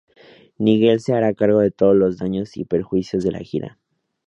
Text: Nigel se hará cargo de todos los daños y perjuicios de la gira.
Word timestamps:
Nigel 0.57 0.99
se 0.99 1.13
hará 1.13 1.35
cargo 1.35 1.59
de 1.59 1.69
todos 1.69 1.95
los 1.95 2.17
daños 2.17 2.57
y 2.57 2.65
perjuicios 2.65 3.23
de 3.23 3.31
la 3.33 3.39
gira. 3.41 3.77